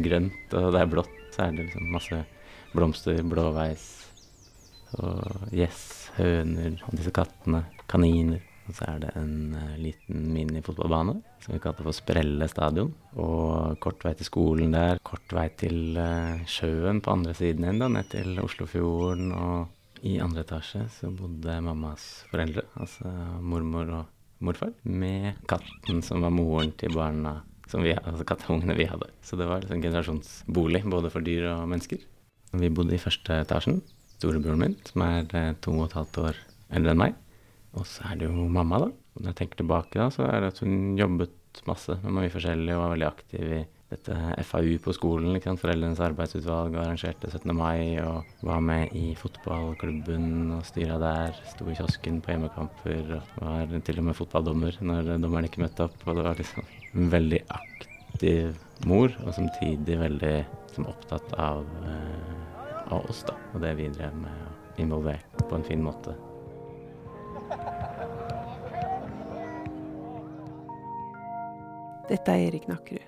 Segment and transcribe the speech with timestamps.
[0.00, 2.20] er grønt og det er blått, så er det liksom masse
[2.74, 3.88] blomster, blåveis
[4.98, 5.82] og gjess,
[6.16, 8.42] høner og disse kattene, kaniner.
[8.70, 12.92] Og så er det en uh, liten minifotballbane som vi kaller for Sprelle stadion.
[13.18, 17.82] Og kort vei til skolen der, kort vei til uh, sjøen på andre siden igjen,
[17.82, 19.34] da, ned til Oslofjorden.
[19.34, 23.10] Og i andre etasje så bodde mammas foreldre, altså
[23.42, 28.88] mormor og morfar, med katten som var moren til barna som vi, altså katteungene vi
[28.90, 29.08] hadde.
[29.24, 32.02] Så det var liksom generasjonsbolig både for dyr og mennesker.
[32.60, 33.80] Vi bodde i første etasjen.
[34.18, 36.40] Storebroren min, som er uh, to og et halvt år
[36.76, 37.18] eldre enn meg.
[37.78, 38.90] Og så er det jo mamma, da.
[39.20, 42.74] Når jeg tenker tilbake, da, så er det at hun jobbet masse med mye forskjellig
[42.76, 43.60] og var veldig aktiv i
[43.90, 45.62] dette FAU på skolen, ikke sant?
[45.62, 47.54] Foreldrenes arbeidsutvalg, og arrangerte 17.
[47.58, 51.40] mai og var med i fotballklubben og styra der.
[51.50, 55.88] Sto i kiosken på hjemmekamper og var til og med fotballdommer når dommeren ikke møtte
[55.88, 55.98] opp.
[56.06, 60.34] Og det var liksom en veldig aktiv mor, og samtidig veldig
[60.74, 63.36] som opptatt av, eh, av oss, da.
[63.54, 64.32] Og det vi drev med,
[64.72, 66.16] og involvert på en fin måte.
[72.10, 73.06] Dette er Erik Nakkerud.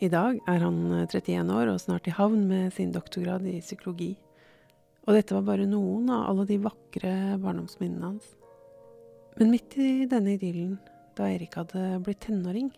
[0.00, 3.60] I dag er han 31 eh, år og snart i havn med sin doktorgrad i
[3.60, 4.16] psykologi.
[5.06, 8.24] Og dette var bare noen av alle de vakre barndomsminnene hans.
[9.36, 10.78] Men midt i denne idyllen,
[11.18, 12.72] da Erik hadde blitt tenåring,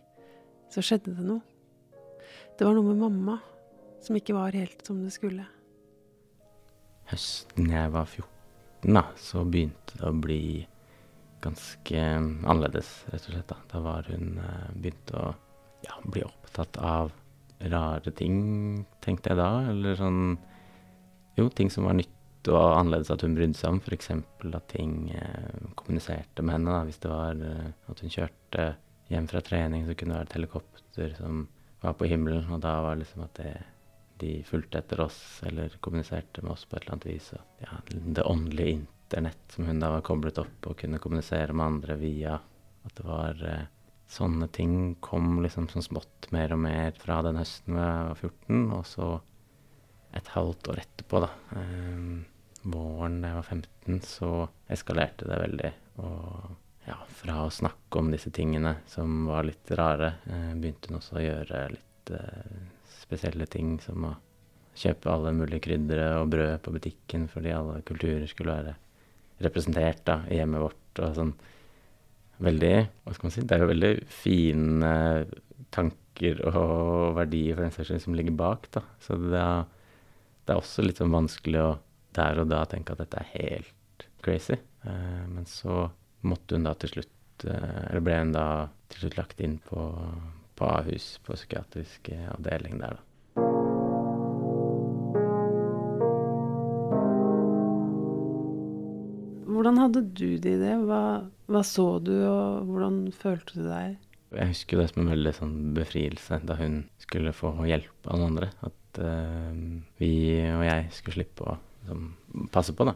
[0.73, 1.43] så skjedde det noe.
[2.57, 3.37] Det var noe med mamma
[4.03, 5.45] som ikke var helt som det skulle.
[7.07, 10.41] Høsten jeg var 14, da, så begynte det å bli
[11.43, 13.47] ganske annerledes, rett og slett.
[13.51, 15.29] Da, da var hun uh, begynt å
[15.85, 17.13] ja, bli opptatt av
[17.71, 19.51] rare ting, tenkte jeg da.
[19.71, 20.21] Eller sånn
[21.37, 23.79] Jo, ting som var nytt og annerledes at hun brydde seg om.
[23.83, 24.09] F.eks.
[24.17, 26.73] at ting eh, kommuniserte med henne.
[26.73, 28.67] da, Hvis det var uh, at hun kjørte
[29.07, 31.47] hjem fra trening, så kunne det være et helikopter som
[31.81, 32.49] var på himmelen.
[32.51, 33.53] Og da var det liksom at det,
[34.21, 37.31] de fulgte etter oss, eller kommuniserte med oss på et eller annet vis.
[37.37, 41.73] Og, ja, det åndelige internett som hun da var koblet opp og kunne kommunisere med
[41.73, 42.37] andre via.
[42.87, 43.65] At det var eh,
[44.11, 48.21] sånne ting kom liksom som smått mer og mer fra den høsten da jeg var
[48.21, 48.61] 14.
[48.79, 49.09] Og så
[50.17, 54.31] et halvt år etterpå, da, eh, våren da jeg var 15, så
[54.73, 55.73] eskalerte det veldig.
[56.03, 56.55] Og
[56.87, 61.19] ja, fra å snakke om disse tingene som var litt rare, eh, begynte hun også
[61.19, 62.63] å gjøre litt eh,
[63.01, 64.15] spesielle ting som å
[64.77, 68.75] kjøpe alle mulige krydder og brød på butikken fordi alle kulturer skulle være
[69.43, 71.01] representert da, i hjemmet vårt.
[71.01, 71.33] og sånn
[72.41, 74.91] veldig, hva skal man si, Det er jo veldig fine
[75.73, 78.69] tanker og verdier for den saks skyld som ligger bak.
[78.71, 78.83] da.
[79.01, 79.65] Så det er,
[80.45, 81.71] det er, også litt sånn vanskelig å
[82.17, 84.57] der og da tenke at dette er helt crazy.
[84.85, 85.89] Eh, men så
[86.29, 88.47] måtte hun da til slutt eh, Eller ble hun da
[88.91, 89.89] til slutt lagt inn på,
[90.57, 93.03] på Ahus, på psykiatrisk avdeling der, da.
[99.57, 100.75] Hvordan hadde du det i det?
[100.85, 101.01] Hva,
[101.49, 103.97] hva, så du, og hvordan følte du deg?
[104.37, 108.35] Jeg husker det som en veldig sånn befrielse da hun skulle få hjelp av noen
[108.35, 108.51] andre.
[108.67, 109.57] At uh,
[109.97, 110.11] vi
[110.51, 112.05] og jeg skulle slippe å liksom,
[112.53, 112.93] passe på, da.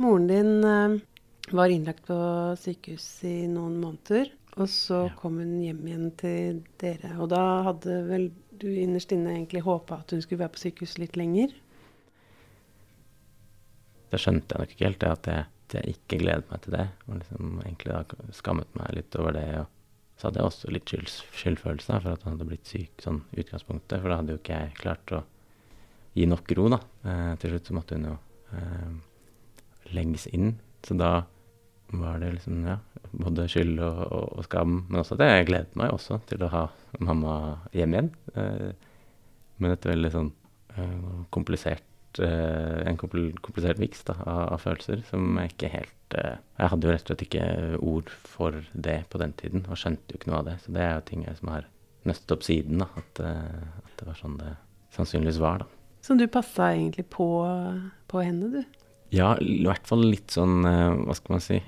[0.00, 0.98] Moren din uh,
[1.52, 2.18] var innlagt på
[2.60, 4.30] sykehus i noen måneder.
[4.58, 5.16] Og så ja.
[5.18, 7.14] kom hun hjem igjen til dere.
[7.20, 10.98] Og da hadde vel du innerst inne egentlig håpa at hun skulle være på sykehus
[11.00, 11.52] litt lenger?
[14.10, 16.86] det skjønte jeg nok ikke helt, det at jeg, jeg ikke gledet meg til det.
[17.06, 19.44] Og liksom egentlig da skammet meg litt over det.
[19.60, 21.12] Og så hadde jeg også litt skyld,
[21.42, 24.00] skyldfølelse for at han hadde blitt syk sånn utgangspunktet.
[24.00, 25.22] For da hadde jo ikke jeg klart å
[26.18, 26.80] gi nok ro, da.
[27.06, 28.16] Eh, til slutt så måtte hun jo
[28.58, 28.90] eh,
[29.96, 30.54] legges inn.
[30.86, 31.24] Så da
[31.92, 32.78] var det liksom, ja,
[33.10, 34.84] både skyld og, og, og, skam.
[34.88, 36.64] Men også at jeg gledet meg også til å ha
[37.02, 37.34] mamma
[37.76, 38.10] hjem igjen.
[38.34, 38.90] Eh,
[39.60, 40.30] med et veldig sånn
[40.76, 46.72] eh, komplisert eh, en komplisert miks av, av, følelser som jeg ikke helt uh, Jeg
[46.72, 47.44] hadde jo rett og slett ikke
[47.78, 50.56] ord for det på den tiden, og skjønte jo ikke noe av det.
[50.64, 51.68] Så det er jo ting jeg som har
[52.08, 52.88] nøstet opp siden, da.
[52.98, 54.54] At, uh, at, det var sånn det
[54.96, 55.70] sannsynligvis var, da.
[56.00, 57.28] Så du passa egentlig på,
[58.08, 58.79] på, henne, du?
[59.10, 61.58] Ja, i hvert fall litt sånn, hva skal man si,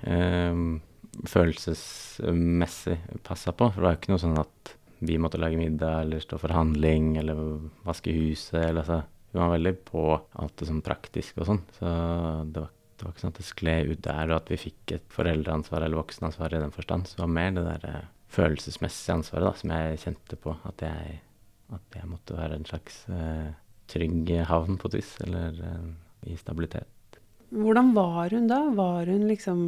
[1.28, 3.66] følelsesmessig passa på.
[3.70, 6.54] For det var jo ikke noe sånn at vi måtte lage middag eller stå for
[6.54, 7.40] handling eller
[7.86, 9.00] vaske huset eller altså
[9.32, 11.60] hun var veldig på alt det sånn praktiske og sånn.
[11.78, 11.88] Så
[12.52, 14.92] det var, det var, ikke sånn at det skled ut der, og at vi fikk
[14.98, 17.08] et foreldreansvar eller voksenansvar i den forstand.
[17.08, 20.56] Så det var mer det der eh, følelsesmessige ansvaret da, som jeg kjente på.
[20.68, 21.18] At jeg,
[21.72, 23.48] at jeg måtte være en slags eh,
[23.92, 25.88] trygg havn på et vis, eller eh,
[26.28, 26.91] i stabilitet.
[27.52, 28.62] Hvordan var hun da?
[28.72, 29.64] Var hun liksom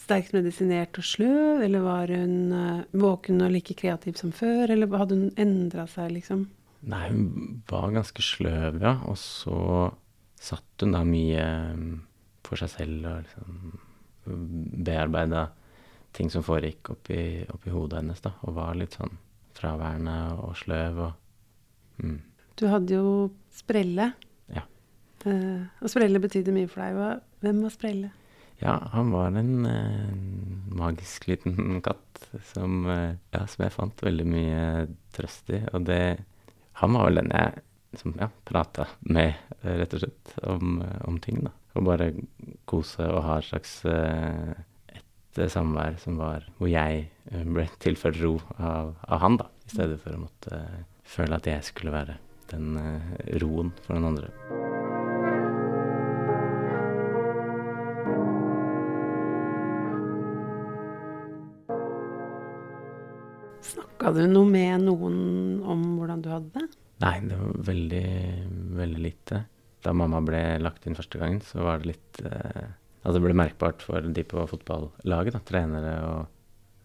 [0.00, 4.90] sterkt medisinert og sløv, eller var hun uh, våken og like kreativ som før, eller
[4.98, 6.46] hadde hun endra seg, liksom?
[6.90, 8.96] Nei, hun var ganske sløv, ja.
[9.08, 9.58] Og så
[10.44, 11.44] satt hun da mye
[11.74, 12.02] um,
[12.44, 13.76] for seg selv og liksom
[14.84, 15.48] bearbeida
[16.14, 17.18] ting som foregikk oppi,
[17.50, 18.34] oppi hodet hennes, da.
[18.46, 19.16] Og var litt sånn
[19.54, 22.20] fraværende og sløv og mm.
[22.54, 23.08] Du hadde jo
[23.50, 24.12] sprelle.
[25.24, 27.22] Uh, og sprelle betydde mye for deg.
[27.44, 28.10] Hvem var sprelle?
[28.60, 30.10] Ja, han var en uh,
[30.76, 34.66] magisk liten katt som, uh, ja, som jeg fant veldig mye
[35.16, 35.62] trøst i.
[35.72, 36.20] Og det
[36.80, 37.62] Han var vel den jeg
[37.94, 41.52] som ja, prata med, rett og slett, om, om, ting, da.
[41.78, 42.08] Og bare
[42.66, 48.96] kose og ha et slags et samvær som var Hvor jeg ble tilført ro av,
[49.06, 49.46] av han, da.
[49.70, 50.60] I stedet for å måtte
[51.06, 52.18] føle at jeg skulle være
[52.50, 52.74] den
[53.38, 54.34] roen for den andre.
[64.04, 65.14] Snakka du noe med noen
[65.64, 66.66] om hvordan du hadde det?
[67.00, 68.08] Nei, det var veldig,
[68.76, 69.38] veldig lite.
[69.80, 72.66] Da mamma ble lagt inn første gangen, så var det litt eh,
[73.00, 76.36] Altså det ble merkbart for de på fotballaget, da, trenere og,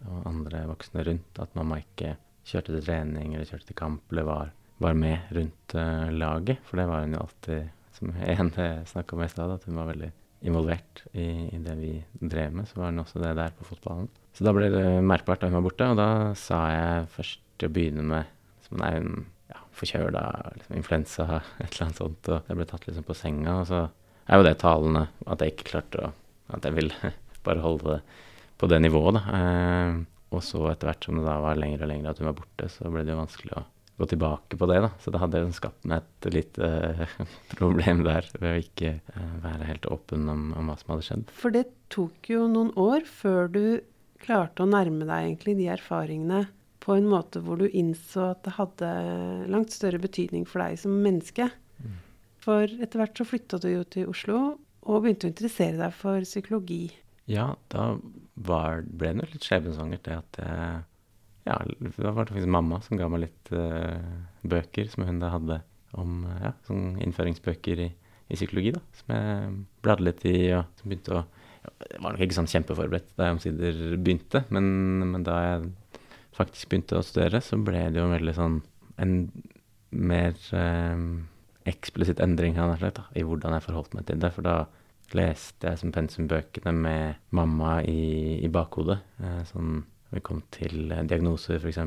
[0.05, 2.13] og, andre voksne rundt, at mamma ikke
[2.47, 6.63] kjørte til trening eller kjørte til kamp eller var, var med rundt eh, laget.
[6.67, 7.69] For det var hun jo alltid,
[7.99, 8.55] som en
[8.93, 10.13] snakka om i stad, at hun var veldig
[10.47, 12.71] involvert i, i, det vi drev med.
[12.71, 14.07] Så var hun også det der på fotballen.
[14.35, 16.09] Så da ble det merkbart da hun var borte, og da
[16.39, 18.35] sa jeg først til å begynne med
[18.67, 20.23] som Nei, hun ja, forkjøla,
[20.59, 21.27] liksom, influensa,
[21.63, 22.29] et eller annet sånt.
[22.31, 23.83] Og jeg ble tatt liksom på senga, og så
[24.29, 26.15] er jo det talende at jeg ikke klarte å
[26.49, 27.11] At jeg ville
[27.45, 27.99] bare holde det
[28.59, 29.35] på det nivået, da.
[29.37, 29.99] Eh,
[30.33, 32.69] og så etter hvert som det da var lenger og lenger at hun var borte,
[32.73, 33.61] så ble det jo vanskelig å
[33.99, 34.89] gå tilbake på det, da.
[35.03, 36.69] Så det hadde skapt meg et lite
[37.59, 41.33] problem der ved å ikke uh, være helt åpen om, om, hva som hadde skjedd.
[41.41, 43.63] For det tok jo noen år før du
[44.23, 46.45] klarte å nærme deg egentlig de erfaringene
[46.83, 48.89] på en måte hvor du innså at det hadde
[49.51, 51.49] langt større betydning for deg som menneske.
[51.83, 51.97] Mm.
[52.43, 54.39] For etter hvert så flytta du jo til Oslo
[54.89, 56.87] og begynte å interessere deg for psykologi.
[57.29, 57.91] Ja, da
[58.49, 60.85] var, ble det litt skjebnesvangert det at jeg
[61.47, 63.97] Ja, da var det faktisk mamma som ga meg litt uh,
[64.45, 65.59] bøker som hun da hadde
[65.97, 67.87] om ja, sånn innføringsbøker i,
[68.29, 68.81] i psykologi, da.
[68.99, 69.53] Som jeg
[69.85, 71.23] bladde litt i, og som begynte å
[71.89, 74.65] jeg var nok ikke sånn kjempeforberedt da jeg omsider begynte, men,
[75.05, 75.69] men, da jeg
[76.37, 78.59] faktisk begynte å studere, så ble det jo en veldig sånn
[78.99, 79.15] en
[79.89, 81.03] mer eh,
[81.69, 84.31] eksplisitt endring sagt, da, i hvordan jeg forholdt meg til det.
[84.35, 84.57] For da
[85.17, 88.99] leste jeg som pensumbøkene med mamma i, i bakhodet.
[89.23, 91.79] Eh, sånn vi kom til eh, diagnoser, f.eks.,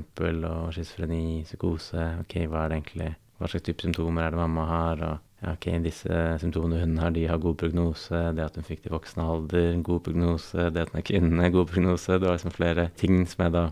[0.49, 2.07] og schizofreni, psykose.
[2.23, 5.07] Ok, hva er det egentlig Hva slags type symptomer er det mamma har?
[5.09, 8.19] og ja, ok, disse symptomene hun har, de har god prognose.
[8.37, 10.69] Det at hun fikk det i voksen alder, god prognose.
[10.71, 12.15] Det at hun er kvinne, god prognose.
[12.15, 13.65] Det var liksom flere ting som jeg da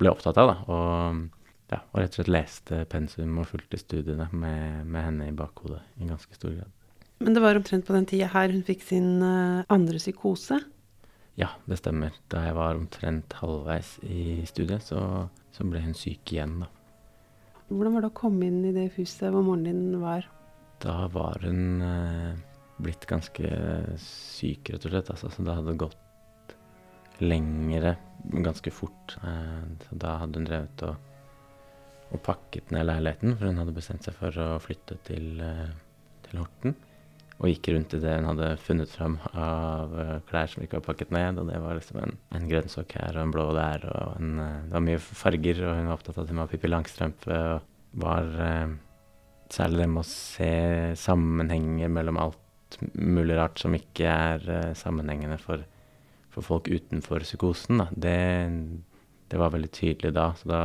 [0.00, 0.48] ble opptatt av.
[0.48, 5.28] da, Og, ja, og rett og slett leste pensum og fulgte studiene med, med, henne
[5.28, 6.72] i bakhodet i ganske stor grad.
[7.22, 10.58] Men det var omtrent på den tida her hun fikk sin uh, andre psykose?
[11.36, 12.16] Ja, det stemmer.
[12.32, 16.72] Da jeg var omtrent halvveis i studiet, så, så ble hun syk igjen, da.
[17.72, 20.26] Hvordan var det å komme inn i det huset hvor moren din var?
[20.82, 22.38] Da var hun eh,
[22.82, 23.50] blitt ganske
[24.02, 25.12] syk, rett og slett.
[25.14, 26.56] Altså, så det hadde gått
[27.22, 27.96] lengre
[28.32, 29.16] ganske fort.
[29.22, 31.10] Eh, så da hadde hun drevet og,
[32.10, 35.70] og, pakket ned leiligheten, for hun hadde bestemt seg for å flytte til, eh,
[36.26, 36.74] til Horten.
[37.38, 39.94] Og gikk rundt i det hun hadde funnet fram av
[40.28, 41.40] klær som ikke var pakket ned.
[41.42, 44.74] Og det var liksom en, en grønnsokk her og en blå der, og en, det
[44.76, 45.62] var mye farger.
[45.66, 48.28] Og hun var opptatt av at hun var Pippi Langstrømpe og var
[49.52, 50.52] Særlig det med å se
[50.96, 55.64] sammenhenger mellom alt mulig rart som ikke er uh, sammenhengende for,
[56.32, 57.82] for, folk utenfor psykosen.
[57.82, 57.88] Da.
[57.92, 58.16] Det,
[59.28, 60.62] det, var veldig tydelig da, så da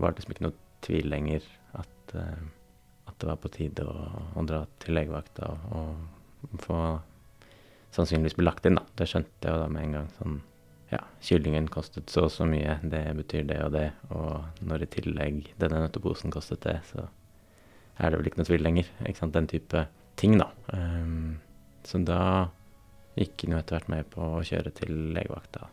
[0.00, 1.48] var det liksom ikke noe tvil lenger
[1.80, 2.46] at, uh,
[3.10, 4.06] at det var på tide å,
[4.38, 6.06] å dra til legevakta og,
[6.46, 6.78] og, få
[7.90, 8.78] sannsynligvis bli lagt inn.
[8.78, 8.86] Da.
[9.00, 10.14] Det skjønte jeg jo da med en gang.
[10.20, 10.38] sånn
[10.90, 13.88] ja, kyllingen kostet så og så mye, det betyr det og det.
[14.14, 17.04] Og når i tillegg denne nøtteposen kostet det, så
[18.00, 18.88] er det vel ikke noe tvil lenger.
[19.04, 19.36] Ikke sant?
[19.36, 19.84] Den type
[20.20, 20.48] ting, da.
[20.72, 21.36] Um,
[21.86, 22.22] så da
[23.18, 25.68] gikk hun etter hvert med på å kjøre til legevakta.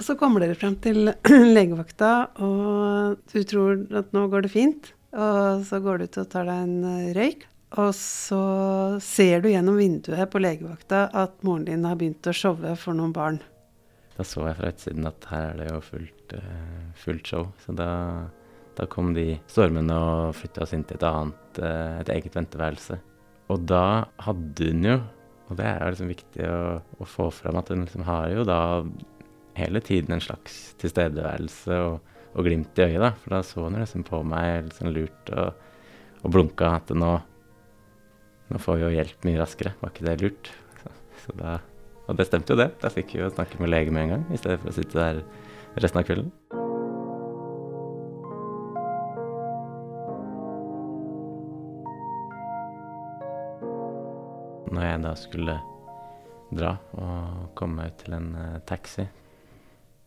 [0.00, 1.12] Så kommer dere frem til
[1.56, 4.92] legevakta, og du tror at nå går det fint.
[5.10, 7.46] Og så går du ut og tar deg en eh, røyk.
[7.80, 8.42] Og så
[9.02, 13.14] ser du gjennom vinduet på legevakta at moren din har begynt å showe for noen
[13.14, 13.38] barn.
[14.16, 17.46] Da så jeg fra utsiden at her er det jo fullt, uh, fullt show.
[17.62, 17.90] Så da
[18.80, 22.96] da kom de stormende og flytta oss inn til et annet, eh, et eget venteværelse.
[23.52, 25.00] Og da hadde hun jo
[25.50, 28.86] Og det er liksom viktig å, å få fram at hun liksom har jo da
[29.58, 31.96] hele tiden en slags tilstedeværelse og,
[32.38, 33.10] og glimt i øyet, da.
[33.18, 35.66] For da så hun liksom på meg litt sånn lurt og,
[36.22, 37.10] og blunka at nå,
[38.54, 39.74] nå får vi jo hjelp mye raskere.
[39.82, 40.54] Var ikke det lurt?
[40.84, 40.94] Så,
[41.26, 41.58] så da,
[42.06, 42.70] og det stemte jo det.
[42.78, 45.02] Da fikk vi jo snakke med lege med en gang, i stedet for å sitte
[45.02, 45.24] der
[45.82, 46.59] resten av kvelden.
[54.68, 55.56] Når jeg da skulle
[56.50, 59.06] dra og komme ut til en uh, taxi,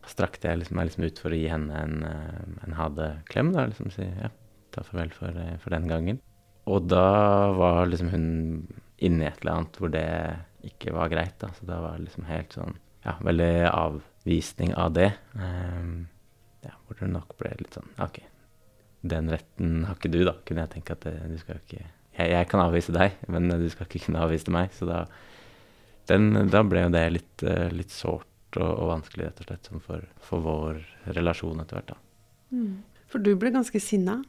[0.10, 3.54] strakte jeg liksom, meg liksom ut for å gi henne en, uh, en ha det-klem.
[3.56, 4.30] liksom Si ja,
[4.76, 6.22] ta farvel for, uh, for, den gangen.
[6.70, 8.28] Og da var liksom hun
[9.04, 10.08] inne i et eller annet hvor det
[10.70, 11.38] ikke var greit.
[11.42, 15.10] da, Så da var det liksom helt sånn ja, veldig avvisning av det.
[15.36, 16.06] Um,
[16.64, 18.22] ja, hvor det nok ble litt sånn OK,
[19.04, 21.90] den retten har ikke du, da, kunne jeg tenke at det, du skal jo ikke
[22.14, 24.74] jeg, jeg, kan avvise deg, men du skal ikke kunne avvise meg.
[24.76, 25.04] Så da,
[26.12, 29.72] den, da ble jo det litt, uh, litt sårt og, og, vanskelig, rett og slett,
[29.88, 30.82] for, for, vår
[31.18, 31.96] relasjon etter hvert.
[31.96, 32.00] da.
[32.54, 32.74] Mm.
[33.10, 34.20] For du ble ganske sinna?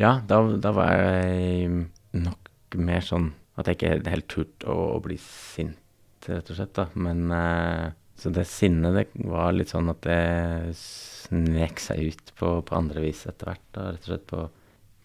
[0.00, 1.68] Ja, da, da, var jeg
[2.16, 5.76] nok mer sånn at jeg ikke helt turte å, å, bli sint,
[6.24, 6.72] rett og slett.
[6.78, 6.88] da.
[6.96, 12.54] Men uh, Så det sinnet, det var litt sånn at det snek seg ut på,
[12.64, 13.68] på andre vis etter hvert.
[13.76, 14.46] da, Rett og slett på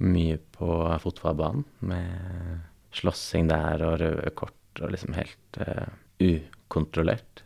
[0.03, 0.69] mye på
[1.03, 2.63] fotballbanen med
[2.95, 5.87] slåssing der og røde kort og liksom helt uh,
[6.19, 7.43] ukontrollert.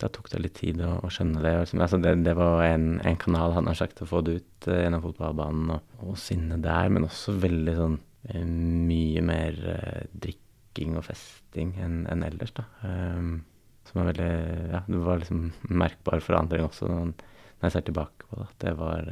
[0.00, 1.52] Da tok det litt tid å, å skjønne det.
[1.60, 2.14] Liksom, altså det.
[2.26, 2.34] det.
[2.38, 6.00] var en, en, kanal han har sagt å få det ut uh, gjennom fotballbanen, og,
[6.06, 8.42] og sinne der, men også veldig sånn uh,
[8.88, 9.60] mye mer
[10.12, 12.66] drikking og festing enn en ellers, da.
[12.82, 13.42] Um,
[13.88, 14.32] som er veldig
[14.72, 17.08] Ja, det var liksom merkbar forandring også når,
[17.58, 18.46] når jeg ser tilbake på det.
[18.48, 19.08] At Det var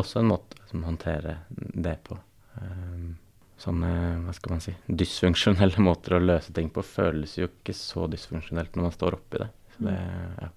[0.00, 2.18] også en måte å håndtere det på.
[2.58, 3.16] Um,
[3.58, 3.90] sånne,
[4.24, 8.76] hva skal man si, dysfunksjonelle måter å løse ting på føles jo ikke så dysfunksjonelt
[8.76, 9.50] når man står oppi det.
[9.74, 9.98] Så det,
[10.38, 10.48] ja.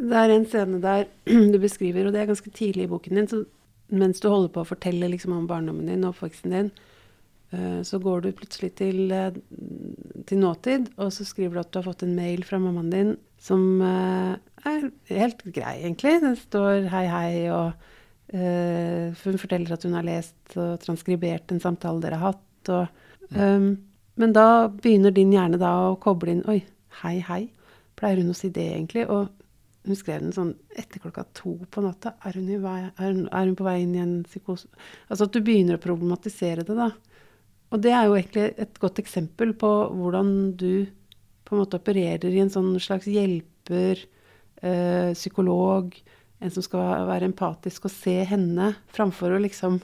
[0.00, 1.08] det er en scene der
[1.54, 3.44] du beskriver, og det er ganske tidlig i boken din, så
[3.90, 6.70] mens du holder på å fortelle liksom, om barndommen din og oppveksten din,
[7.54, 9.30] uh, så går du plutselig til, uh,
[10.26, 13.16] til, nåtid, og så skriver du at du har fått en mail fra mammaen din
[13.40, 14.34] som uh,
[14.68, 16.18] er helt grei, egentlig.
[16.22, 17.72] Den står 'hei, hei' og
[18.30, 22.70] Uh, hun forteller at hun har lest og transkribert en samtale dere har hatt.
[22.70, 23.02] Og,
[23.34, 23.72] um,
[24.20, 26.60] men da begynner din hjerne da å koble inn Oi,
[27.02, 27.42] hei, hei.
[27.98, 29.08] Pleier hun å si det, egentlig?
[29.10, 29.28] Og
[29.88, 32.14] hun skrev den sånn etter klokka to på natta.
[32.28, 34.68] Er hun, vei, er hun, er hun på vei inn i en psykose?
[35.08, 36.92] Altså at du begynner å problematisere det, da.
[37.70, 40.86] Og det er jo egentlig et godt eksempel på hvordan du
[41.46, 44.02] på en måte opererer i en sånn slags hjelper,
[44.62, 45.94] øh, psykolog,
[46.40, 49.80] en som skal være empatisk og se henne, framfor å liksom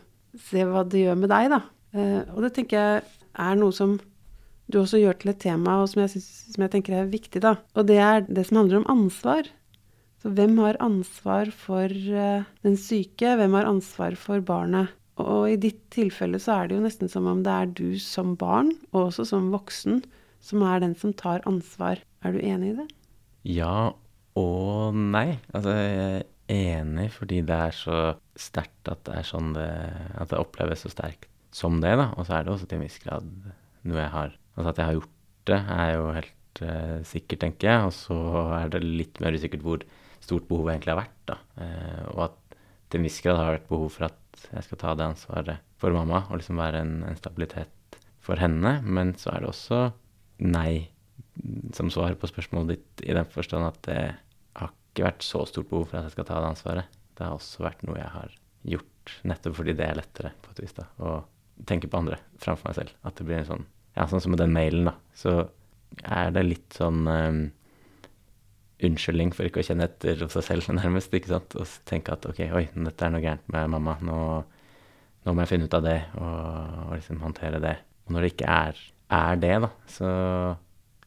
[0.47, 1.61] se hva det gjør med deg, da.
[1.97, 3.05] Eh, og det tenker jeg
[3.47, 3.97] er noe som
[4.67, 7.43] du også gjør til et tema, og som jeg, synes, som jeg tenker er viktig,
[7.45, 7.55] da.
[7.77, 9.49] Og det er det som handler om ansvar.
[10.23, 13.37] Så hvem har ansvar for uh, den syke?
[13.39, 14.91] Hvem har ansvar for barnet?
[15.23, 18.35] Og i ditt tilfelle så er det jo nesten som om det er du som
[18.37, 20.03] barn, og også som voksen,
[20.45, 22.03] som er den som tar ansvar.
[22.27, 22.89] Er du enig i det?
[23.47, 23.93] Ja
[24.37, 25.39] og nei.
[25.55, 27.99] Altså, jeg enig, fordi det er så
[28.39, 29.67] sterkt at det er sånn det
[30.15, 32.11] At det oppleves så sterkt som det, da.
[32.17, 33.29] Og så er det også til en viss grad
[33.87, 35.15] noe jeg har Altså at jeg har gjort
[35.47, 37.89] det, er jo helt uh, sikkert, tenker jeg.
[37.89, 38.17] Og så
[38.57, 39.83] er det litt mer usikkert hvor
[40.25, 41.37] stort behovet egentlig har vært, da.
[41.61, 42.57] Uh, og at
[42.89, 45.61] til en viss grad har det vært behov for at jeg skal ta det ansvaret
[45.77, 48.79] for mamma, og liksom være en, en stabilitet for henne.
[48.81, 49.83] Men så er det også
[50.49, 50.89] nei
[51.77, 54.01] som svar på spørsmålet ditt, i den forstand at det
[54.97, 56.99] ikke vært så stort behov for at jeg skal ta det ansvaret.
[57.17, 58.37] Det har også vært noe jeg har
[58.67, 61.19] gjort nettopp fordi det er lettere på et vis da, å
[61.69, 62.97] tenke på andre framfor meg selv.
[63.07, 64.93] At det blir en sånn Ja, sånn som med den mailen, da.
[65.17, 65.31] Så
[66.05, 67.39] er det litt sånn um,
[68.85, 71.15] unnskyldning for ikke å kjenne etter seg selv, nærmest.
[71.17, 71.57] ikke sant?
[71.57, 73.97] Og tenke at ok, oi, dette er noe gærent med mamma.
[74.05, 74.19] Nå,
[75.25, 77.77] nå må jeg finne ut av det og, og, liksom håndtere det.
[78.07, 78.83] Og når det ikke er,
[79.17, 80.11] er det, da, så,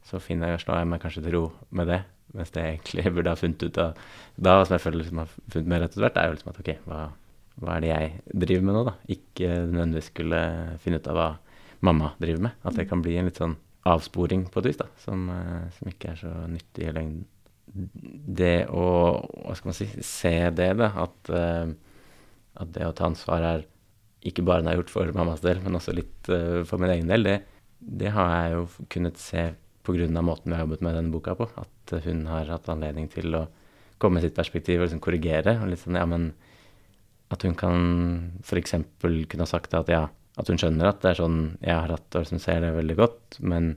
[0.09, 2.01] så finner jeg, slår jeg meg kanskje til ro med det.
[2.37, 4.03] Mens det jeg egentlig burde ha funnet ut av
[4.35, 6.69] da, som jeg føler liksom har funnet mer og slett, er jo liksom at ok,
[6.85, 6.99] hva,
[7.59, 8.93] hva, er det jeg driver med nå, da?
[9.15, 10.43] Ikke nødvendigvis skulle
[10.83, 11.29] finne ut av hva
[11.85, 12.61] mamma driver med.
[12.67, 13.57] At det kan bli en litt sånn
[13.89, 17.27] avsporing på et vis, da, som, eh, som ikke er så nyttig i lengden.
[17.69, 18.85] Det å,
[19.45, 21.69] hva skal man si, se det, da, at, uh,
[22.57, 23.65] at det å ta ansvar er
[24.25, 26.95] ikke bare det jeg har gjort for mammas del, men også litt uh, for min
[26.95, 27.35] egen del, det,
[27.77, 28.63] det har jeg jo
[28.95, 29.45] kunnet se
[29.89, 30.21] pga.
[30.21, 31.49] måten vi har jobbet med denne boka på.
[31.57, 33.47] At hun har hatt anledning til å
[33.99, 35.57] komme med sitt perspektiv og liksom korrigere.
[35.61, 36.33] og litt sånn, ja, men
[37.29, 38.73] At hun kan f.eks.
[39.01, 40.07] kunne ha sagt at ja,
[40.39, 42.95] at hun skjønner at det er sånn jeg har hatt og som ser det veldig
[42.97, 43.75] godt, men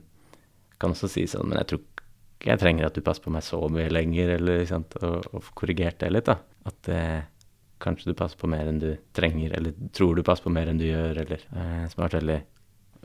[0.81, 3.45] kan også si sånn Men jeg tror ikke jeg trenger at du passer på meg
[3.45, 6.39] så mye lenger, eller sant, og, og korrigert det litt, da.
[6.67, 7.21] At eh,
[7.83, 10.81] kanskje du passer på mer enn du trenger, eller tror du passer på mer enn
[10.81, 12.39] du gjør, eller eh, Som har vært veldig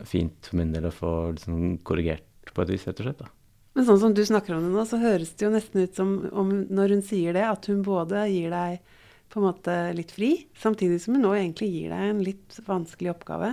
[0.06, 3.22] fint for min del å få liksom, korrigert på et vis, rett og slett.
[3.24, 3.30] da.
[3.78, 6.14] Men sånn som du snakker om det nå, så høres det jo nesten ut som
[6.32, 8.80] om når hun sier det, at hun både gir deg
[9.28, 13.12] på en måte litt fri, samtidig som hun nå egentlig gir deg en litt vanskelig
[13.12, 13.52] oppgave,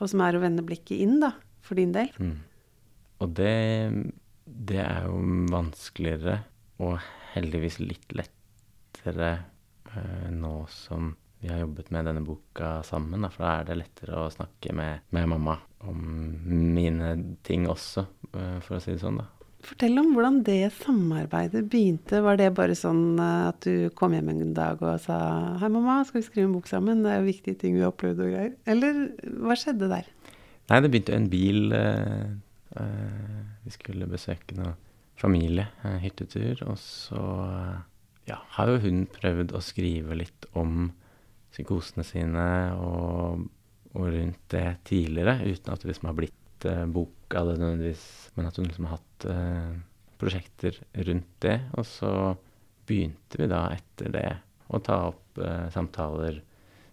[0.00, 2.10] og som er å vende blikket inn, da, for din del.
[2.18, 2.38] Mm.
[3.22, 3.54] Og det,
[4.44, 5.20] det er jo
[5.52, 6.40] vanskeligere,
[6.82, 6.96] og
[7.36, 9.30] heldigvis litt lettere
[9.92, 11.12] uh, nå som
[11.44, 14.74] vi har jobbet med denne boka sammen, da, for da er det lettere å snakke
[14.74, 15.58] med, med mamma
[15.90, 16.00] om
[16.74, 17.14] mine
[17.46, 19.30] ting også, uh, for å si det sånn, da.
[19.64, 22.18] Fortell om hvordan det samarbeidet begynte.
[22.20, 25.18] Var det bare sånn uh, at du kom hjem en dag og sa
[25.60, 27.94] 'Hei, mamma, skal vi skrive en bok sammen?' Det er jo viktige ting vi har
[27.94, 28.52] opplevd og greier.
[28.66, 29.00] Eller
[29.40, 30.10] hva skjedde der?
[30.68, 31.74] Nei, det begynte en bil
[33.64, 34.74] Vi skulle besøke noe
[35.16, 35.68] familie,
[36.02, 37.20] hyttetur, og så
[38.28, 40.90] ja, har jo hun prøvd å skrive litt om
[41.54, 42.46] psykosene sine
[42.80, 43.44] og,
[43.94, 48.06] og rundt det tidligere, uten at det liksom har blitt eh, bok av det nødvendigvis,
[48.34, 49.74] men at hun liksom har hatt eh,
[50.20, 51.58] prosjekter rundt det.
[51.78, 52.12] Og så
[52.88, 54.30] begynte vi da etter det
[54.74, 56.40] å ta opp eh, samtaler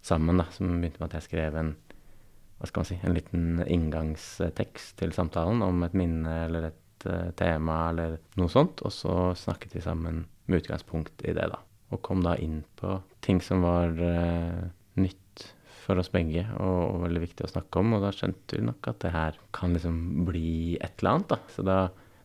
[0.06, 1.74] sammen, da, som begynte med at jeg skrev en
[2.62, 7.32] hva skal man si, en liten inngangstekst til samtalen om et minne eller et uh,
[7.34, 11.58] tema eller noe sånt, og så snakket vi sammen med utgangspunkt i det, da.
[11.90, 14.62] Og kom da inn på ting som var uh,
[15.02, 15.48] nytt
[15.82, 17.96] for oss begge og, og, veldig viktig å snakke om.
[17.98, 21.40] Og da skjønte vi nok at det her kan liksom bli et eller annet, da.
[21.54, 21.78] Så da,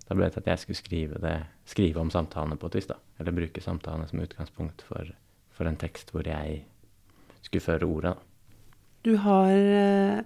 [0.06, 1.36] da ble det til at jeg skulle skrive, det,
[1.68, 2.98] skrive om samtalene på et vis, da.
[3.20, 5.12] Eller bruke samtalene som utgangspunkt for,
[5.56, 6.62] for en tekst hvor jeg
[7.42, 8.16] skulle føre ordet.
[9.06, 10.24] Du har uh,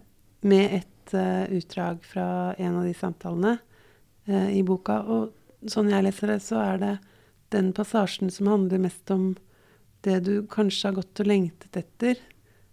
[0.49, 2.27] med et uh, utdrag fra
[2.57, 3.59] en av de samtalene
[4.31, 6.91] i boka, og sånn jeg leser det, så er det
[7.51, 9.33] den passasjen som handler mest om
[10.07, 12.21] det du kanskje har gått og lengtet etter,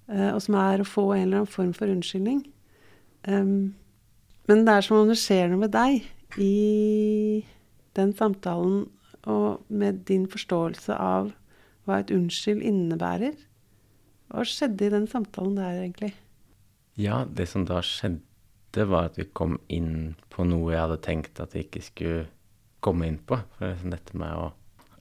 [0.08, 2.46] og som er å få en eller annen form for unnskyldning.
[3.28, 3.76] Um,
[4.48, 6.06] men det er som om det skjer noe med deg
[6.40, 7.44] i
[7.98, 8.86] den samtalen,
[9.28, 11.34] og med din forståelse av
[11.84, 13.36] hva et unnskyld innebærer.
[14.32, 16.14] Hva skjedde i den samtalen der, egentlig?
[17.00, 18.24] Ja, det som da skjedde,
[18.88, 22.26] var at vi kom inn på noe jeg hadde tenkt at vi ikke skulle
[22.84, 23.40] komme inn på.
[23.58, 24.52] For liksom dette med å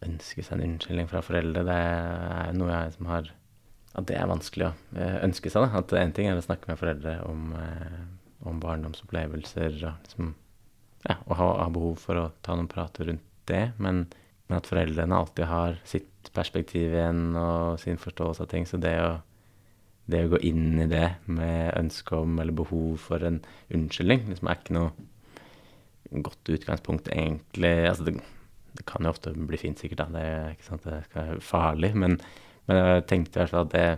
[0.06, 3.30] ønske seg en unnskyldning fra foreldre, det er noe jeg som har
[3.96, 5.64] At det er vanskelig å eh, ønske seg.
[5.64, 8.02] da, At én ting er å snakke med foreldre om, eh,
[8.48, 10.34] om barndomsopplevelser og liksom
[11.06, 14.00] Ja, og ha, ha, behov for å ta noen prater rundt det, men,
[14.48, 18.66] men, at foreldrene alltid har sitt perspektiv igjen og sin forståelse av ting.
[18.66, 19.12] Så det å,
[20.10, 23.38] det å gå inn i det med ønske om eller behov for en
[23.70, 27.74] unnskyldning, liksom er ikke noe godt utgangspunkt, egentlig.
[27.86, 28.16] Altså, det,
[28.74, 30.02] det kan jo ofte bli fint, sikkert.
[30.02, 31.94] da, Det er ikke sant, det er farlig.
[31.94, 32.18] Men,
[32.66, 33.88] men, jeg tenkte i hvert fall at det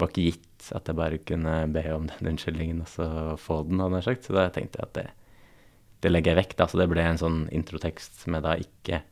[0.00, 3.82] var ikke gitt at jeg bare kunne be om den unnskyldningen og så få den.
[3.82, 4.26] hadde jeg sagt.
[4.26, 5.06] Så da tenkte jeg at det,
[6.02, 6.56] det legger jeg vekk.
[6.58, 9.02] da, Så det ble en sånn introtekst som jeg da ikke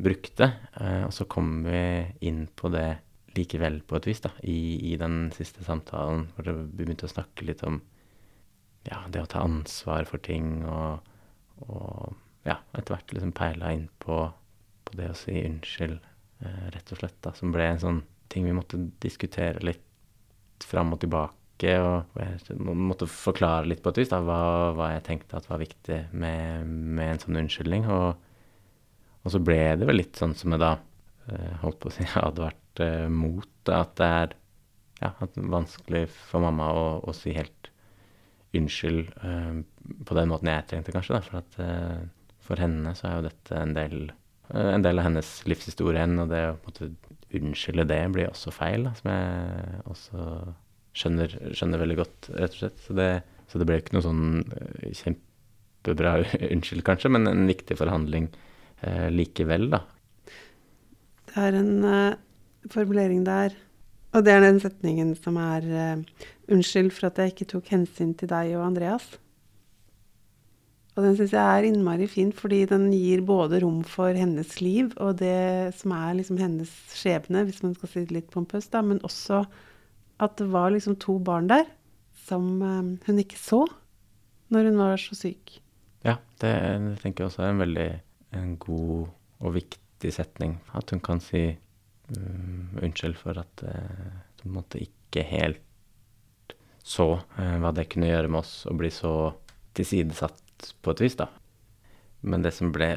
[0.00, 0.50] brukte.
[0.80, 1.82] Eh, og så kom vi
[2.26, 2.88] inn på det
[3.36, 7.46] likevel på et vis da, i, i den siste samtalen, hvor vi begynte å snakke
[7.46, 7.78] litt om
[8.88, 11.04] ja, det å ta ansvar for ting og,
[11.68, 12.16] og
[12.48, 14.24] ja, etter hvert liksom peila inn på,
[14.88, 16.00] på, det å si unnskyld,
[16.40, 17.18] rett og slett.
[17.24, 18.00] da, Som ble en sånn
[18.30, 21.74] ting vi måtte diskutere litt fram og tilbake.
[21.84, 24.40] Og måtte forklare litt på et vis da, hva,
[24.76, 27.88] hva jeg tenkte at var viktig med, med en sånn unnskyldning.
[27.92, 28.14] Og,
[29.20, 30.76] og, så ble det vel litt sånn som jeg da
[31.28, 33.50] eh, holdt på å si hadde vært eh, mot.
[33.68, 34.38] At det er
[35.00, 37.70] ja, at vanskelig for mamma å, å si helt
[38.56, 39.60] unnskyld uh,
[40.06, 41.16] på den måten jeg trengte, kanskje.
[41.16, 42.00] Da, for at uh,
[42.44, 44.19] for henne så er jo dette en del, eh,
[44.50, 46.90] en del av hennes livshistorie igjen, og det å på
[47.38, 50.24] unnskylde det blir også feil, da, som jeg også
[50.96, 52.80] skjønner, skjønner, veldig godt, rett og slett.
[52.84, 53.10] Så det,
[53.50, 56.16] så det ble ikke noe sånn eh, kjempebra
[56.54, 58.28] unnskyld, kanskje, men en viktig forhandling
[58.82, 59.84] eh, likevel, da.
[61.30, 62.18] Det er en uh,
[62.72, 63.54] formulering der,
[64.10, 68.08] og det er den setningen som er uh, Unnskyld for at jeg ikke tok hensyn
[68.18, 69.04] til deg og Andreas.
[70.96, 74.90] Og den syns jeg er innmari fin, fordi den gir både rom for hennes liv
[74.98, 78.82] og det som er liksom hennes skjebne, hvis man skal si det litt pompøst, da,
[78.82, 79.44] men også
[80.20, 81.68] at det var liksom to barn der
[82.26, 83.62] som um, hun ikke så
[84.50, 85.60] når hun var så syk.
[86.04, 86.52] Ja, det,
[87.02, 87.88] tenker jeg også er en veldig
[88.36, 89.08] en god
[89.40, 90.58] og viktig setning.
[90.76, 91.44] At hun kan si
[92.10, 98.30] um, unnskyld for at uh, hun måtte ikke helt så uh, hva det kunne gjøre
[98.30, 99.14] med oss å bli så
[99.76, 100.49] tilsidesatt
[100.82, 101.28] på et vis, da.
[102.20, 102.90] Men det som ble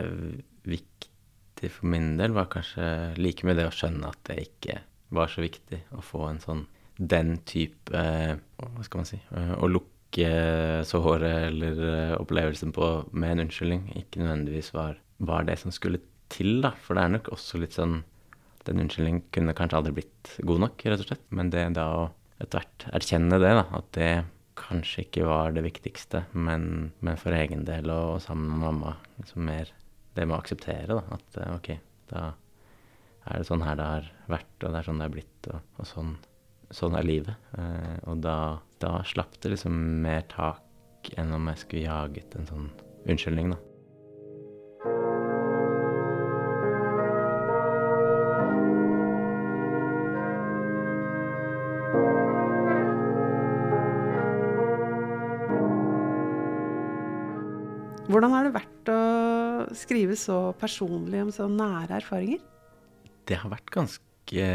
[0.67, 2.85] viktig for min del, var kanskje
[3.19, 4.81] like mye det å skjønne at det ikke
[5.13, 6.63] var så viktig å få en sånn
[6.97, 10.29] den type eh, Hva skal man si eh, Å lukke
[10.85, 16.03] såret eller eh, opplevelsen på med en unnskyldning ikke nødvendigvis var, var det som skulle
[16.33, 16.73] til, da.
[16.81, 18.01] For det er nok også litt sånn
[18.67, 21.25] Den unnskyldningen kunne kanskje aldri blitt god nok, rett og slett.
[21.35, 22.03] Men det da å
[22.43, 24.11] etter hvert erkjenne det, da, at det
[24.59, 28.95] kanskje ikke var det viktigste, men, men for egen del og, og, sammen med mamma
[29.19, 29.71] liksom mer
[30.13, 31.17] det med å akseptere, da.
[31.17, 31.71] At OK,
[32.11, 32.27] da
[33.23, 35.73] er det sånn her det har vært, og det er sånn det er blitt, og,
[35.79, 36.13] og sånn,
[36.69, 37.49] sånn, er livet.
[37.57, 38.37] Eh, og da,
[38.83, 42.67] da slapp det liksom mer tak enn om jeg skulle jaget en sånn
[43.09, 43.72] unnskyldning, da.
[59.83, 62.41] Skrive så personlig om så nære erfaringer?
[63.27, 64.49] Det har vært ganske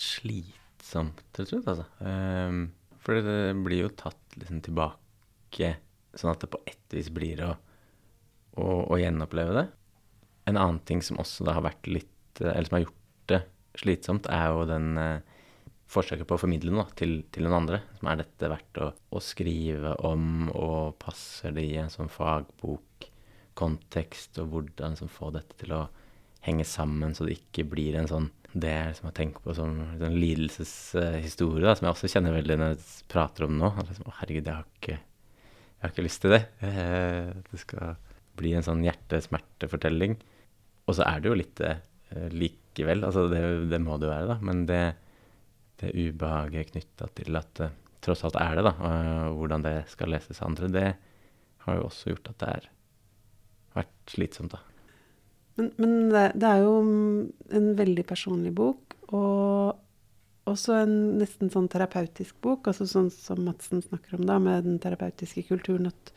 [0.00, 1.86] slitsomt til slutt, altså.
[2.00, 5.74] Um, for det blir jo tatt liksom tilbake,
[6.16, 7.50] sånn at det på ett vis blir å,
[8.60, 9.66] å, å gjenoppleve det.
[10.50, 13.40] En annen ting som også da har vært litt Eller som har gjort det
[13.78, 15.40] slitsomt, er jo den uh,
[15.90, 17.82] forsøket på å formidle noe til, til noen andre.
[17.98, 22.10] Som er dette verdt å, å, skrive om, og passer det i en sånn
[23.60, 25.86] fagbokkontekst, og hvordan liksom, få dette til å
[26.46, 29.76] henge sammen, så det ikke blir en sånn Det er liksom jeg tenker på som
[29.78, 33.68] en sånn lidelseshistorie, da, som jeg også kjenner veldig når jeg prater om nå.
[33.86, 36.40] Liksom, å, herregud, jeg har, ikke, jeg har ikke lyst til det.
[36.66, 37.92] Eh, det skal
[38.40, 40.16] bli en sånn hjertesmertefortelling.
[40.82, 43.06] Og så er det jo litt det eh, likevel.
[43.06, 44.38] Altså, det, det må det jo være, da.
[44.50, 44.82] Men det
[45.80, 47.70] det ubehaget knytta til at det
[48.04, 48.74] tross alt er det, da,
[49.28, 50.88] og hvordan det skal leses av andre, det
[51.64, 52.68] har jo også gjort at det har
[53.76, 54.62] vært slitsomt, da.
[55.58, 56.74] Men, men det, er jo
[57.58, 63.84] en veldig personlig bok, og også en nesten sånn terapeutisk bok, altså sånn som Madsen
[63.84, 66.12] snakker om da, med den terapeutiske kulturen, at,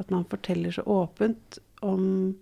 [0.00, 2.34] at man forteller så åpent om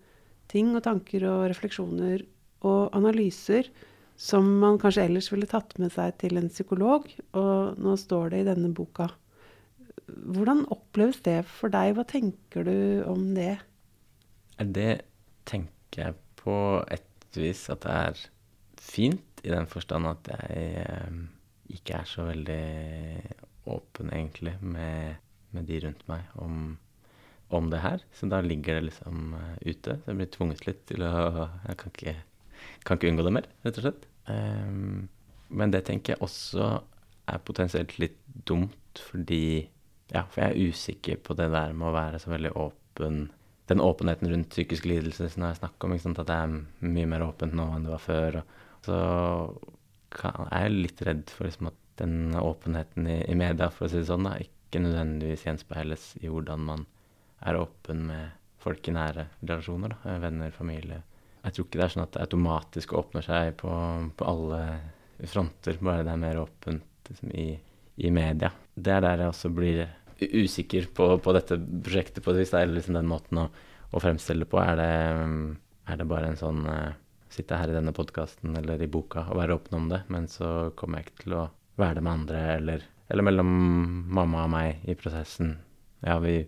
[0.52, 2.22] ting og tanker og refleksjoner
[2.66, 3.68] og analyser
[4.16, 7.08] som man kanskje ellers ville tatt med seg til en psykolog.
[7.36, 9.10] Og nå står det i denne boka.
[10.06, 11.96] Hvordan oppleves det for deg?
[11.96, 13.58] Hva tenker du om det?
[14.56, 14.92] Det
[15.44, 16.56] tenker jeg på
[16.92, 18.22] et vis at det er
[18.80, 21.18] fint, i den forstand at jeg eh,
[21.76, 22.62] ikke er så veldig
[23.66, 25.20] åpen, egentlig, med,
[25.54, 26.76] med de rundt meg om,
[27.50, 28.02] om, det her.
[28.14, 29.98] Så da ligger det liksom uh, ute.
[29.98, 31.12] Så jeg blir tvunget litt til å
[31.66, 32.16] Jeg kan ikke
[32.86, 34.06] kan ikke unngå det mer, rett og slett.
[34.30, 35.08] Um,
[35.48, 36.68] men det tenker jeg også
[37.26, 39.68] er potensielt litt dumt, fordi
[40.14, 43.24] Ja, for jeg er usikker på det der med å være så veldig åpen
[43.66, 46.52] Den åpenheten rundt psykisk lidelse som jeg snakker om, at det er
[46.86, 48.38] mye mer åpent nå enn det var før.
[48.86, 49.00] Så
[50.22, 54.02] er jeg litt redd for liksom, at den åpenheten i, i, media, for å si
[54.02, 56.86] det sånn, da, ikke nødvendigvis gjenspeiles i hvordan man
[57.46, 59.96] er åpen med folk i nære relasjoner.
[60.04, 61.02] Da, venner, familie
[61.46, 63.70] jeg tror ikke det er sånn at det automatisk åpner seg på,
[64.18, 64.62] på alle
[65.30, 67.46] fronter, bare det er mer åpent liksom, i,
[68.02, 68.50] i, media.
[68.74, 69.84] Det er der jeg også blir
[70.20, 73.46] usikker på, på dette prosjektet på det eller liksom den måten å,
[73.92, 74.60] å fremstille på.
[74.62, 74.92] Er det,
[75.92, 76.94] er det bare en sånn uh,
[77.36, 80.70] Sitte her i denne podkasten eller i boka og være åpen om det, men så
[80.78, 81.40] kommer jeg ikke til å
[81.76, 83.50] være det med andre, eller, eller mellom
[84.14, 85.50] mamma og meg i prosessen.
[86.06, 86.38] Ja, vi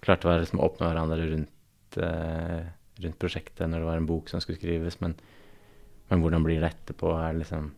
[0.00, 2.62] klarte å være liksom, åpne hverandre rundt uh,
[3.04, 5.16] rundt prosjektet når det var en bok som skulle skrives, men,
[6.10, 7.12] men hvordan blir det etterpå?
[7.16, 7.70] Er det liksom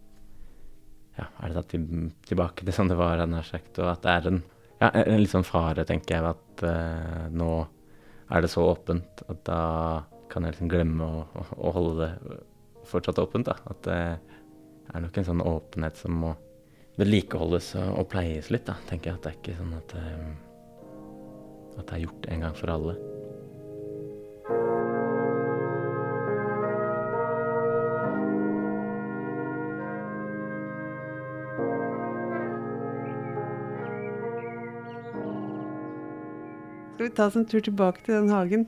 [1.19, 1.75] ja, er det tatt
[2.31, 4.41] tilbake til sånn det var, nær sagt, og at det er en,
[4.83, 7.53] ja, en litt sånn fare, tenker jeg, at uh, nå
[8.33, 9.63] er det så åpent at da
[10.33, 12.39] kan jeg liksom glemme å, å, holde det
[12.89, 13.51] fortsatt åpent.
[13.51, 13.99] da, At det
[14.93, 16.33] er nok en sånn åpenhet som må
[16.99, 19.21] vedlikeholdes og, pleies litt, da, tenker jeg.
[19.21, 22.97] At det er ikke sånn at, um, at det er gjort en gang for alle.
[36.93, 38.67] Skal vi ta oss en tur tilbake til den hagen?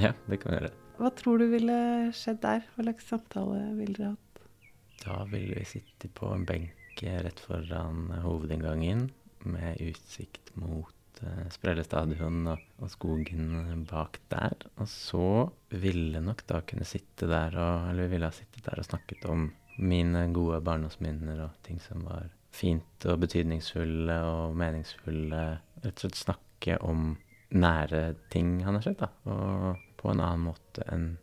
[0.00, 0.70] Ja, det kan vi gjøre.
[0.96, 1.76] Hva tror du ville
[2.16, 2.62] skjedd der?
[2.72, 4.40] Hva slags samtale ville dere hatt?
[5.02, 9.08] Da ville vi sitte på en benk rett foran hovedinngangen
[9.44, 14.54] med utsikt mot uh, Sprelle stadion og, og, skogen bak der.
[14.78, 15.26] Og så
[15.74, 19.28] ville nok da kunne sitte der og Eller vi ville ha sittet der og snakket
[19.28, 25.44] om mine gode barndomsminner og ting som var fint og betydningsfulle og meningsfulle.
[25.84, 27.16] Rett og slett snakke om
[27.54, 29.10] nære ting han har sett, da.
[29.30, 31.14] Og på en annen måte enn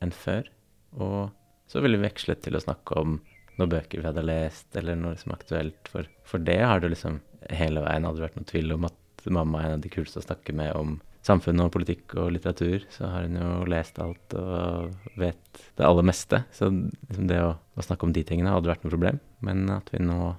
[0.00, 0.48] en før.
[0.96, 1.30] Og
[1.70, 3.18] så ville vi vekslet til å snakke om
[3.60, 5.92] noen bøker vi hadde lest, eller noe som er aktuelt.
[5.92, 7.20] For, for det har det liksom
[7.52, 10.24] hele veien aldri vært noen tvil om at mamma er en av de kuleste å
[10.24, 12.86] snakke med om samfunn og politikk og litteratur.
[12.92, 16.42] Så har hun jo lest alt og vet det aller meste.
[16.56, 19.20] Så liksom det å, å snakke om de tingene hadde vært noe problem.
[19.44, 20.34] Men at vi nå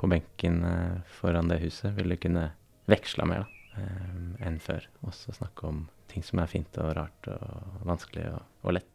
[0.00, 2.48] på benken eh, foran det huset ville kunne
[2.90, 4.86] veksla mer da, enn før.
[5.02, 8.92] Og snakke om ting som er fint og rart og vanskelig og, og lett.